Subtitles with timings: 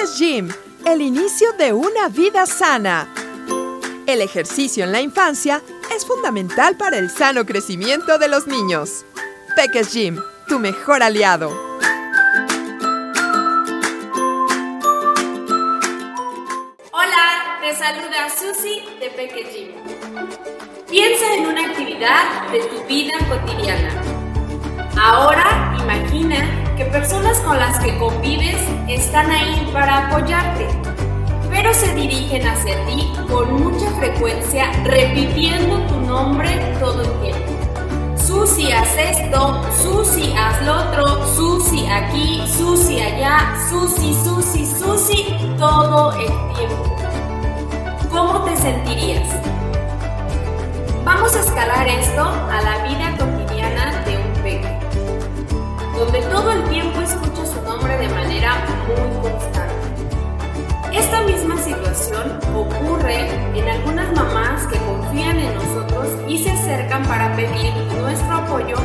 [0.00, 0.48] Peques Gym,
[0.86, 3.06] el inicio de una vida sana.
[4.06, 5.60] El ejercicio en la infancia
[5.94, 9.04] es fundamental para el sano crecimiento de los niños.
[9.56, 10.18] Peques Gym,
[10.48, 11.50] tu mejor aliado.
[16.92, 19.72] Hola, te saluda Susi de Peques Gym.
[20.88, 24.02] Piensa en una actividad de tu vida cotidiana.
[24.96, 28.56] Ahora imagina que personas con las que convives
[28.88, 30.66] están ahí para apoyarte,
[31.50, 36.48] pero se dirigen hacia ti con mucha frecuencia repitiendo tu nombre
[36.80, 38.16] todo el tiempo.
[38.16, 46.12] Susi, haz esto, Susi, haz lo otro, Susi aquí, Susi allá, Susi, Susi, Susi, todo
[46.12, 46.96] el tiempo.
[48.10, 49.28] ¿Cómo te sentirías?
[58.96, 59.80] Muy constante.
[60.92, 67.34] Esta misma situación ocurre en algunas mamás que confían en nosotros y se acercan para
[67.36, 68.76] pedir nuestro apoyo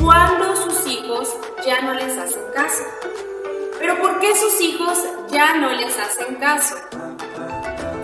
[0.00, 1.28] cuando sus hijos
[1.64, 2.82] ya no les hacen caso.
[3.78, 4.98] Pero ¿por qué sus hijos
[5.30, 6.74] ya no les hacen caso?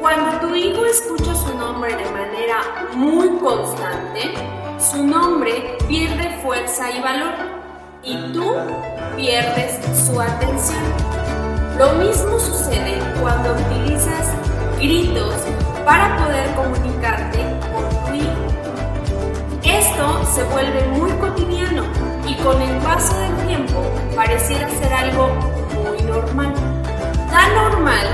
[0.00, 4.34] Cuando tu hijo escucha su nombre de manera muy constante,
[4.78, 7.34] su nombre pierde fuerza y valor
[8.02, 8.54] y tú
[9.16, 11.39] pierdes su atención.
[11.80, 14.34] Lo mismo sucede cuando utilizas
[14.78, 15.34] gritos
[15.82, 17.38] para poder comunicarte
[17.72, 18.36] con tu hijo.
[19.62, 21.84] Esto se vuelve muy cotidiano
[22.28, 23.82] y con el paso del tiempo
[24.14, 25.28] pareciera ser algo
[25.82, 26.52] muy normal.
[27.30, 28.06] Tan normal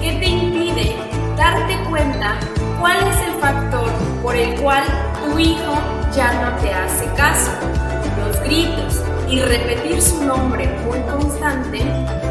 [0.00, 0.94] que te impide
[1.36, 2.38] darte cuenta
[2.78, 3.90] cuál es el factor
[4.22, 4.84] por el cual
[5.24, 5.74] tu hijo
[6.14, 7.50] ya no te hace caso.
[8.24, 8.87] Los gritos,
[9.30, 11.84] y repetir su nombre muy constante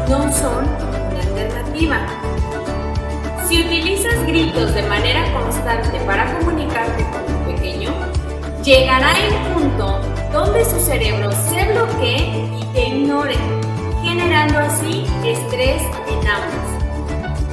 [0.08, 0.64] no son
[1.10, 1.98] una alternativa.
[3.48, 7.90] Si utilizas gritos de manera constante para comunicarte con tu pequeño,
[8.64, 10.00] llegará el punto
[10.32, 13.36] donde su cerebro se bloquee y te ignore,
[14.02, 16.78] generando así estrés en ambos.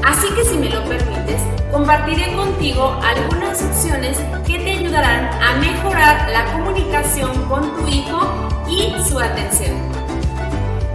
[0.03, 1.41] Así que si me lo permites,
[1.71, 9.19] compartiré contigo algunas opciones que te a mejorar la comunicación con tu hijo y su
[9.19, 9.75] atención.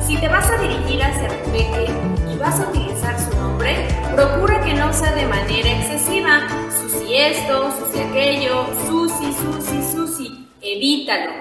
[0.06, 1.90] Si te vas a dirigir hacia tu peque
[2.32, 6.48] y vas a utilizar su nombre, procura que no sea de manera excesiva.
[6.70, 10.46] Susi esto, Susi aquello, Susi, Susi, Susi.
[10.62, 11.32] Evítalo.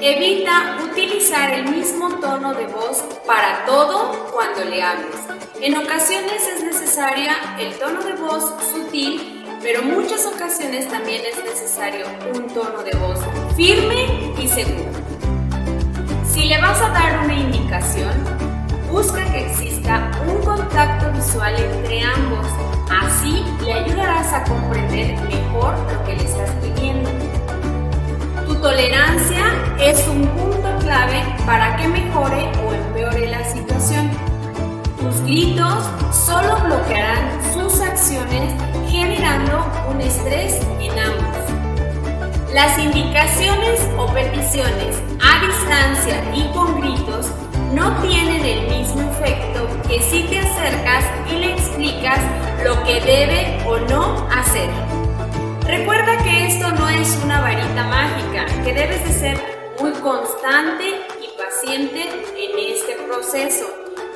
[0.00, 5.16] Evita utilizar el mismo tono de voz para todo cuando le hables.
[5.62, 9.35] En ocasiones es necesaria el tono de voz sutil,
[9.66, 13.18] pero muchas ocasiones también es necesario un tono de voz
[13.56, 14.92] firme y seguro.
[16.24, 18.12] Si le vas a dar una indicación,
[18.88, 22.46] busca que exista un contacto visual entre ambos.
[23.02, 27.10] Así le ayudarás a comprender mejor lo que le estás pidiendo.
[28.46, 29.46] Tu tolerancia
[29.80, 34.12] es un punto clave para que mejore o empeore la situación.
[35.00, 38.54] Tus gritos solo bloquearán sus acciones
[38.96, 41.36] generando un estrés en ambos.
[42.54, 47.26] Las indicaciones o peticiones a distancia y con gritos
[47.74, 52.20] no tienen el mismo efecto que si te acercas y le explicas
[52.64, 54.70] lo que debe o no hacer.
[55.66, 61.36] Recuerda que esto no es una varita mágica, que debes de ser muy constante y
[61.36, 63.66] paciente en este proceso.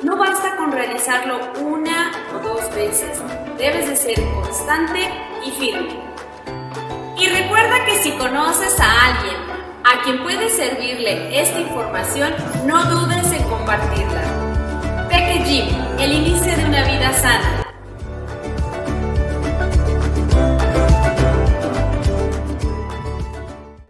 [0.01, 2.00] No basta con realizarlo una
[2.41, 3.21] dos veces,
[3.57, 5.09] debes de ser constante
[5.45, 5.99] y firme.
[7.17, 9.35] Y recuerda que si conoces a alguien
[9.83, 12.33] a quien puede servirle esta información,
[12.65, 15.07] no dudes en compartirla.
[15.09, 15.67] Peque Gym,
[15.99, 17.60] el inicio de una vida sana.